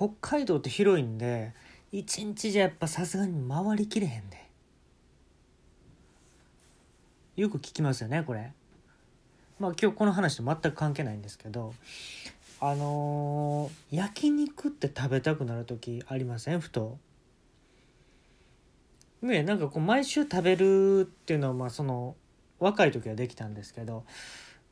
[0.00, 1.52] 北海道って広いんで
[1.92, 4.48] 一日じゃやっぱさすがに回りきれへんで。
[7.36, 8.54] よく聞きますよねこれ。
[9.58, 11.74] まあ今日この話と全く関係ないんですけど
[12.60, 16.60] あのー、焼肉って食べたくなる時ありません？
[16.60, 16.96] ふと。
[19.20, 22.16] ねなんかこう毎週食べるっていうのはまあその
[22.58, 24.04] 若い時はできたんですけど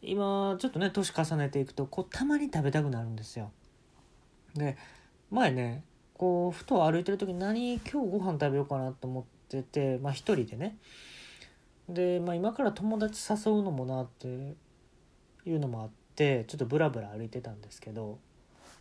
[0.01, 3.51] 今ちょっとね年重ねていくとこうたまに食べたくなるんですよ。
[4.55, 4.79] で
[5.31, 10.77] 前ねこうふと歩いてる時に何今日ご飯食べようかなと思っててまあ一人でね。
[11.89, 14.55] で、まあ、今から友達誘うのもなってい
[15.47, 18.19] うのもあってちょっとブラブラ歩いてたんですけど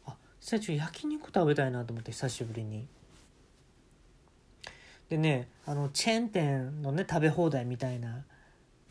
[0.05, 2.87] あ久しぶり焼肉食べたいなと思って久しぶりに。
[5.09, 8.25] でねあのチェーン店のね食べ放題みたいな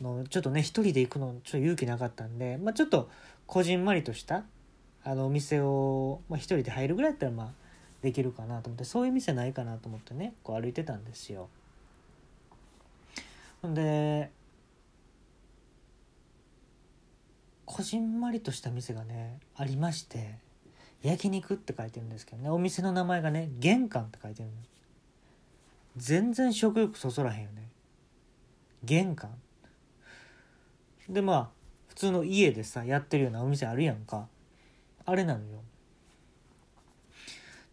[0.01, 3.09] のちょっとね一人で行くのちょっと勇気なかったんで、まあ、ちょっと
[3.45, 4.43] こじんまりとした
[5.09, 7.47] あのお店を、まあ、一人で入るぐらいだったらまあ
[8.01, 11.47] できるかなと思ってそういう店ないかなと思ってねこう歩いてたんですよ。
[13.61, 14.29] ほんで
[17.63, 20.35] こじんまりとした店がねありまして
[21.01, 24.55] 焼肉って書いてるんですけどねお店の名前がね玄関って書いてるの。
[25.95, 27.69] 全然食欲そそらへんよね。
[28.83, 29.29] 玄関。
[31.07, 31.49] でまあ
[31.87, 34.27] 普通の家でさやってるようなお店あるやんか。
[35.07, 35.63] あれなのよ。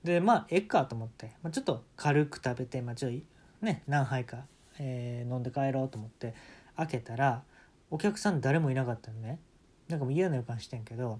[0.04, 3.24] でまあえっかと思って、まあ、ちょっと軽く食べて、まあ、ちょい
[3.60, 4.44] ね何杯か、
[4.78, 6.34] えー、飲んで帰ろうと思って
[6.76, 7.42] 開けたら
[7.90, 9.40] お客さん誰もいなかったのね。
[9.88, 11.18] なんかもう嫌な予感してんけど。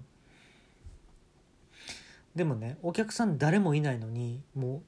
[2.33, 4.81] でもねお客さん誰もいないのにもう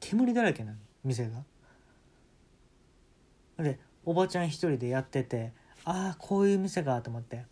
[0.00, 1.44] 煙だらけなの店が。
[3.58, 5.52] でおばちゃん一人でやってて
[5.84, 7.44] ああこういう店かと思って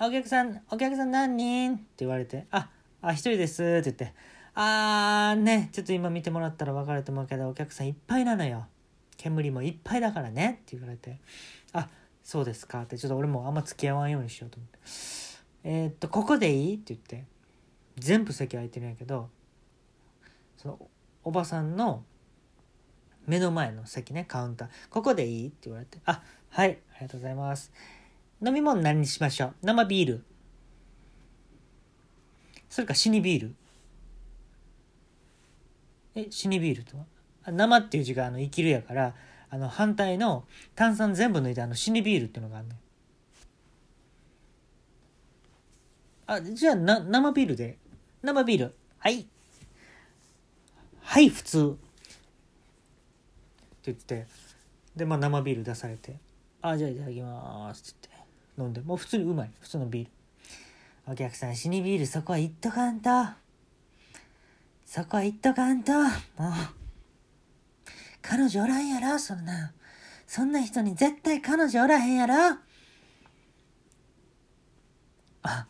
[0.00, 2.70] お客さんお客さん何人?」って言われて「あ
[3.02, 4.14] あ一人です」って言って
[4.54, 8.66] 「あーねちょっと今見てもらったら分かると思うけどお客さんいっぱいなのよ。
[9.16, 11.18] 煙もいっぱいだからね」って言われて
[11.72, 11.88] 「あ
[12.22, 14.78] そうですか」ってちょっと俺もあんま付き合わんようにしようと思って
[15.64, 17.24] 「えー、っとここでいい?」って言って
[17.96, 19.28] 全部席空いてるんやけど
[20.56, 20.88] その
[21.24, 22.04] おばさんの
[23.26, 27.72] 目の前の席ねカウンター「ここでいい?」って言われて「あはいありがとうございます」
[28.44, 29.54] 飲み物何にしましょう？
[29.62, 30.24] 生ビール。
[32.68, 33.54] それか死にビール。
[36.14, 37.04] え死にビールとは？
[37.52, 39.14] 生っていう字があの生きるやから
[39.50, 40.44] あの反対の
[40.74, 42.76] 炭酸全部抜いてあの死にビールっていうのがあるね
[46.26, 47.78] あじゃあな生ビールで。
[48.22, 48.74] 生ビール。
[48.98, 49.26] はい。
[51.00, 51.70] はい普通。
[51.70, 51.72] っ
[53.82, 54.26] て言って
[54.94, 56.16] でまあ生ビール出されて
[56.60, 58.17] 「あじゃあいただきます」って言って。
[58.58, 59.50] 飲んでもう普通にうまい。
[59.60, 60.10] 普通のビール。
[61.10, 63.10] お客さん死にビールそこは行っとかんと。
[64.84, 65.92] そこは行っとかんと。
[65.92, 66.10] もう。
[68.20, 69.72] 彼女おらんやろそんな。
[70.26, 72.34] そんな人に絶対彼女おらへんやろ。
[75.42, 75.66] あ。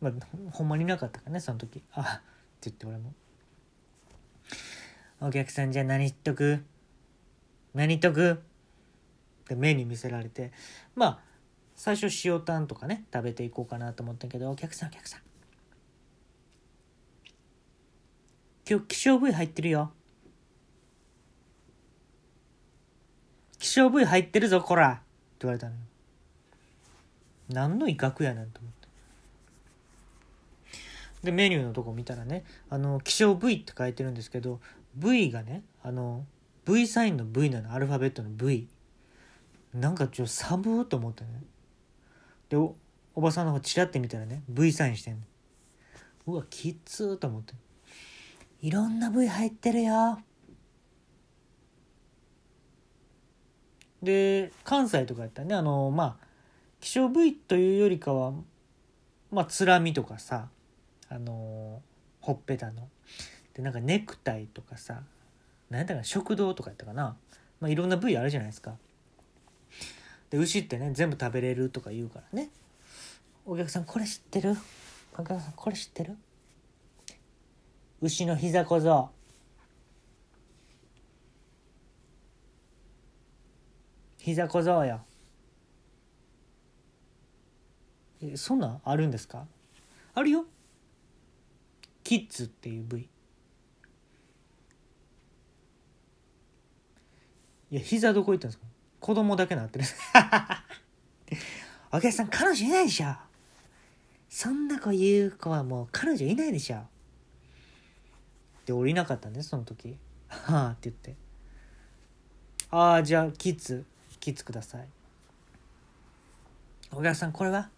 [0.00, 0.12] まあ
[0.50, 1.82] ほんまになかったかねその時。
[1.92, 2.04] あっ
[2.60, 3.14] て言って俺も
[5.20, 6.64] お客さんじゃ何言っとく？
[7.74, 8.42] 何言っとく？
[9.42, 10.52] って目に見せられて
[10.94, 11.18] まあ
[11.74, 15.20] 最初塩タンとかね食べていこうかなと思ったけどお客さんお客さん。
[18.68, 19.90] 今日希少部位入ってるよ。
[23.58, 24.90] 希少部位入ってるぞこら。
[24.90, 25.00] って
[25.40, 25.78] 言われたのよ。
[27.48, 28.88] 何の威嚇やねんと思って。
[31.24, 34.60] でメニューのとこ見たらねあの希少部位って書いてるんですけど
[34.94, 36.24] V がねあの
[36.64, 37.72] V サインの V なの。
[37.72, 38.68] アルファベットの V
[39.74, 41.30] なんかちょっと寒と思ってね。
[42.48, 42.76] でお
[43.14, 45.20] おばさんの方チラって見たらね V サインしてんの。
[46.26, 47.54] うわきつーと思って。
[48.60, 50.20] いろんな V 入ってるよ。
[54.02, 56.26] で関西とかやったらねあのまあ
[56.80, 58.32] 希少部位というよりかは
[59.30, 60.48] まあつらみとかさ
[61.08, 61.80] あの
[62.20, 62.88] ほっぺたの。
[63.54, 65.02] でなんかネクタイとかさ
[65.70, 67.16] 何やったかな食堂とかやったかな、
[67.60, 68.76] まあ、いろんな部位あるじゃないですか。
[70.32, 72.48] で牛ってね全部食べれるとか言うからね。
[73.44, 74.56] お客さんこれ知ってる？
[75.12, 76.16] お客さんこれ知ってる？
[78.00, 79.10] 牛の膝小僧。
[84.16, 85.02] 膝小僧よ。
[88.22, 89.46] えそんなんあるんですか？
[90.14, 90.46] あるよ。
[92.04, 93.02] キッズっていう部位。
[97.70, 98.71] いや膝どこ行ったんですか？
[99.02, 99.84] 子供だけなってる。
[101.90, 103.14] お客さん彼女いないでしょ。
[104.30, 106.86] そんな子言う子はもう彼女いないでしょ。
[108.64, 109.98] で降りなかったんですその時
[110.30, 111.16] 「はあ」って言って
[112.70, 113.84] 「ああじゃあキッズ
[114.20, 114.86] キッズください」
[116.94, 117.70] お客さんこれは？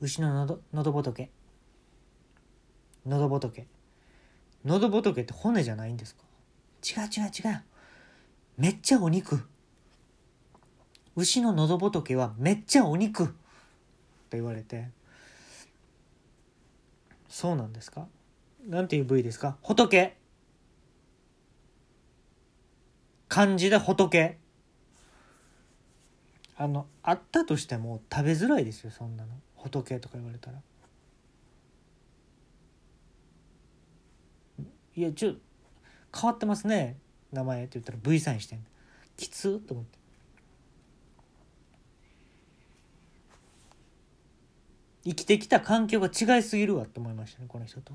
[0.00, 1.30] 牛ののど喉仏
[3.06, 3.66] 喉仏
[4.64, 6.24] 喉仏って骨じゃないんですか？
[6.84, 7.62] 違う違う違う。
[8.58, 9.46] めっちゃお肉。
[11.16, 13.24] 牛の喉仏はめっちゃお肉。
[13.24, 13.26] っ
[14.28, 14.88] て言われて。
[17.28, 18.06] そうなんですか？
[18.66, 19.56] なんていう部位ですか？
[19.62, 20.16] 仏。
[23.28, 24.38] 漢字で仏。
[26.58, 29.30] あのあったとしても食べづらいですよそんなの。
[29.56, 30.58] 仏とか言われたら。
[34.96, 35.34] いやちょ
[36.14, 36.96] 変わってますね。
[37.32, 38.64] 名前って言ったら V サインしてん。
[39.16, 39.98] きつと思って。
[45.06, 47.92] 生きてきた環境が違いすぎるわって思いましたねこの人と。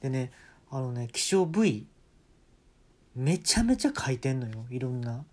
[0.00, 0.32] でね
[0.70, 1.86] あのね希少部位
[3.14, 5.24] めちゃめちゃ書いてんのよいろんな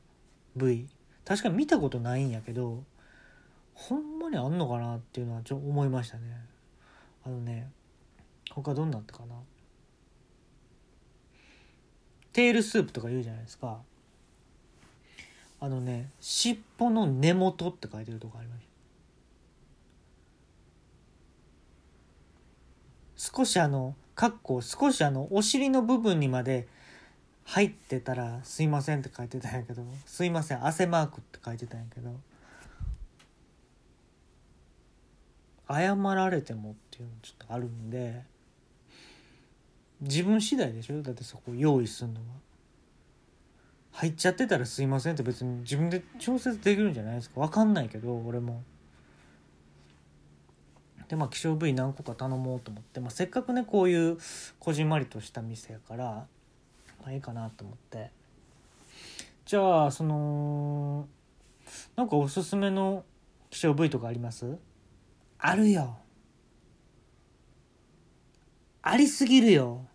[0.56, 0.88] 部位。
[1.26, 2.84] 確かに見たことないんやけど
[3.74, 6.46] ほんまにあんのかなっていうのはちょっ思いましたね。
[7.26, 7.72] あのね
[8.52, 9.36] 他どんなったかな。
[12.34, 13.80] テールスープとか言うじゃないですか。
[15.60, 18.73] あのね尻尾の根元って書いてるとこありました。
[23.24, 26.68] 少しあのかっこ少しあのお尻の部分にまで
[27.46, 32.20] 入ってたら「すいません」って書いてたんやけど「すいません汗マーク」って書いてたんやけど
[35.70, 38.24] 謝られてもっていうのちょっとあるんで
[40.02, 41.02] 自分次第でしょ？
[41.02, 42.26] だってそこ用意するのは。
[43.94, 47.40] 入っちゃってたら「すいません」って別に自分で調節できるんじゃないですか？
[47.40, 48.64] 分かんないけど俺も。
[51.08, 54.18] でまあ希少部位何個か頼もうと思って、まあ、せっかくねこういう
[54.60, 56.26] こじんまりとした店やから
[57.02, 58.12] まあいいかなと思って。
[59.46, 61.08] じゃあその
[61.96, 63.04] なんかおすすめの
[63.50, 64.58] 希少部位とかあります？
[65.38, 65.98] あるよ。
[68.82, 69.86] ありすぎるよ。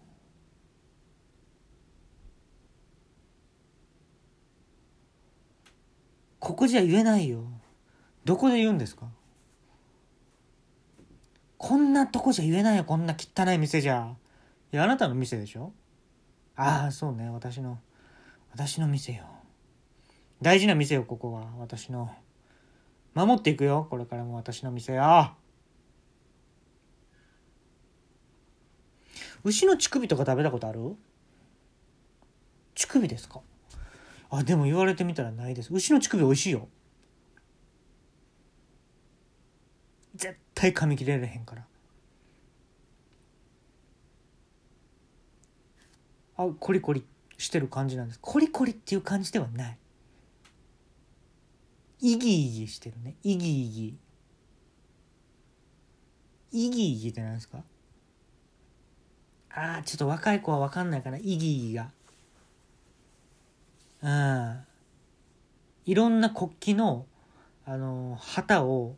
[6.39, 7.45] ここじゃ言えないよ。
[8.25, 9.07] どこで言うんですか？
[11.69, 14.15] こんなとこじゃ言えないよこんな汚い店じゃ。
[14.73, 15.75] いやあなたの店でしょ？
[16.57, 17.79] ああそうね私の
[18.53, 19.25] 私の店よ。
[20.41, 22.11] 大事な店よここは私の。
[23.13, 25.35] 守っていくよこれからも私の店よ。
[29.45, 30.97] 牛の乳首とか食べたことある？
[32.77, 33.43] 乳首ですか？
[34.31, 35.69] あでも言われてみたらないです。
[35.71, 36.67] 牛の乳首美味しいよ。
[40.19, 41.65] 絶対噛み切れれへんから。
[46.37, 47.05] あコリコリ
[47.37, 48.19] してる感じなんです。
[48.21, 49.79] コリコリっていう感じではない。
[52.01, 53.15] イギイギしてるね。
[53.23, 53.99] イギイギ。
[56.53, 57.63] イギイギって何ですか？
[59.51, 61.19] あーちょっと若い子は分かんないかな。
[61.19, 61.91] イギイギが。
[64.03, 64.61] うん。
[65.87, 67.07] いろんな国旗の
[67.67, 68.97] あの旗を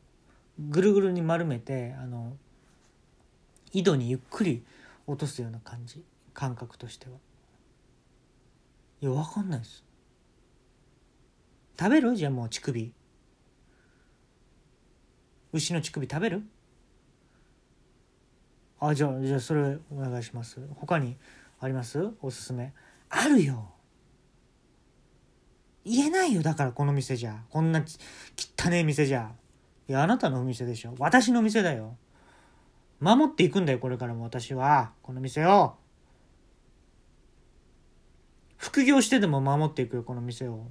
[0.69, 2.37] ぐるぐるに丸めてあの
[3.73, 4.65] 井戸にゆっくり
[5.07, 6.05] 落とすような感じ。
[6.33, 7.17] 感覚としては。
[9.01, 9.85] いや分かんないです。
[11.79, 12.15] 食べる？
[12.15, 12.93] じゃあもう乳首。
[15.53, 16.43] 牛の乳首食べる？
[18.79, 20.61] あじゃあじゃあそれお願いします。
[20.77, 21.17] 他に
[21.59, 22.11] あります？
[22.23, 22.73] おすすめ。
[23.09, 23.73] あるよ。
[25.85, 27.43] 言えないよだからこの店じゃ。
[27.51, 29.33] こんな汚ねえ店じゃ。
[29.93, 30.95] やあなたのお店でしょ。
[30.99, 31.97] 私の店だよ。
[33.01, 34.25] 守っていくんだよこれからも。
[34.25, 34.93] 私は。
[35.03, 35.77] この店を。
[38.57, 40.67] 副業してでも守っていくよこの店を。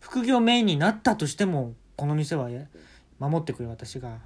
[0.00, 2.48] 副業メインになったとしてもこの店は
[3.18, 4.18] 守ってくよ私が。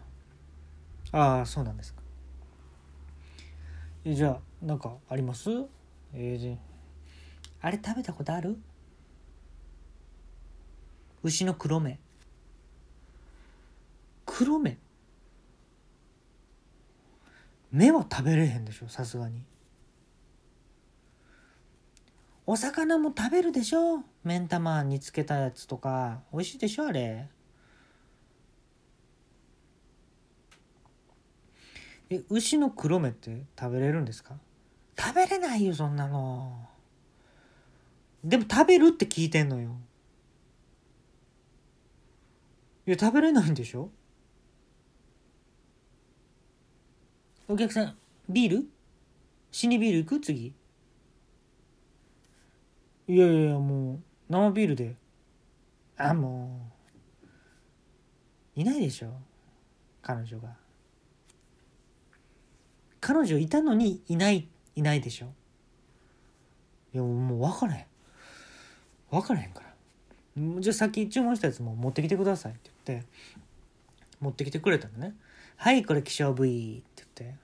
[1.12, 2.02] ああそうなんですか。
[4.04, 5.48] えじゃあなんかあります？
[6.12, 6.56] えー、
[7.62, 8.58] あれ食べたことある？
[11.22, 11.98] 牛の黒目。
[14.24, 14.78] 黒目？
[17.70, 19.42] 目は食べれへんでしょさすがに。
[22.46, 26.20] お魚も食べるでしょ目ん玉につけたやつとか。
[26.32, 27.28] 美味しいでしょあれ。
[32.10, 34.34] え牛の黒目って食べれるんですか？
[34.98, 36.66] 食べれないよそんなの。
[38.24, 39.76] でも食べるって聞いてんのよ。
[42.88, 43.90] いや食べれないんでしょ？
[47.46, 47.98] お客さん
[48.30, 48.66] ビール？
[49.50, 50.20] 死にビール行く？
[50.20, 50.54] 次？
[53.06, 54.96] いやいやいやもう生ビールで。
[55.98, 56.72] あも
[58.56, 58.60] う。
[58.60, 59.12] いないでしょ？
[60.00, 60.48] 彼女が。
[63.02, 65.26] 彼女いたのにいないいないでしょ？
[66.94, 67.86] いやもう分からへん。
[69.10, 69.67] 分からへんから。
[70.60, 73.06] じゃあさっき注文したやつも持ってきてくださいって言って
[74.20, 75.14] 持ってきてくれたのね。
[75.56, 77.38] はいこれ希少部位って言って。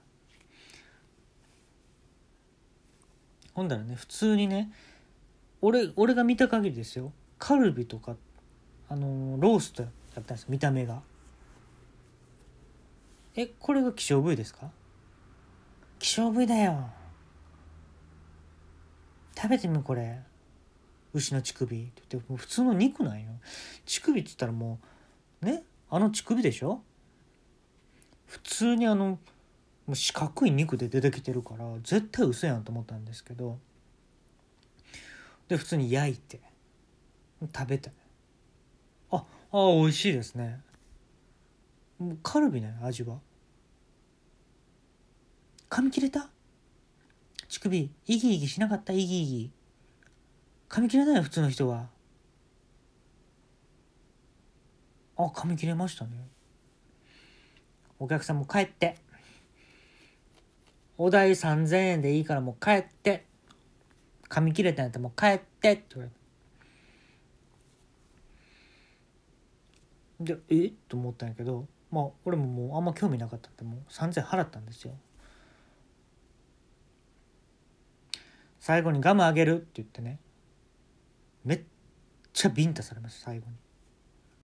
[3.53, 4.71] ほんだらね普通にね
[5.61, 7.11] 俺俺が見た限りですよ。
[7.39, 8.15] カルビとか
[8.89, 11.01] あのローストやったんです見た目が。
[13.35, 14.71] えこれが希少部位ですか？
[15.99, 16.89] 希少部位だよ。
[19.35, 20.21] 食べてみこれ。
[21.15, 23.31] 牛の乳首って言ってもう普通の肉なんよ。
[23.85, 24.79] 乳首って言ったらも
[25.41, 26.83] うねあの乳首でしょ？
[28.27, 29.19] 普通にあのも
[29.89, 33.57] う四角い肉で出てきてるから絶対嘘やんと思ったんですけど。
[35.47, 36.41] で普通に焼いて
[37.55, 37.91] 食べて。
[39.11, 40.59] ああ美味しいですね。
[41.97, 43.19] もうカルビね味は。
[45.69, 46.29] 噛み切れた？
[47.47, 48.91] 乳首イギイギしなかった？
[48.91, 49.51] イギイギ。
[50.69, 51.89] 噛み切れない普通の人は。
[55.17, 56.11] あ噛み切れましたね。
[57.99, 58.97] お客さんも帰って。
[60.97, 63.25] お代3000円でいいからもう帰って。
[64.27, 65.73] 噛み切れたんやったらもう帰って。
[65.73, 66.09] って言わ
[70.19, 70.35] れて。
[70.49, 70.71] でえ？
[70.89, 71.67] と思ったんやけど。
[71.91, 74.93] まあ俺ももうあんま興味なかったってもう3000円払ったんですよ。
[78.59, 80.19] 最後にガムあげるって言ってね。
[81.45, 81.61] めっ
[82.33, 83.64] ちゃビンタされました最後に。